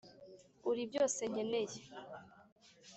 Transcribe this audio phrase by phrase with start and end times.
[0.69, 1.79] uri byose nkeneye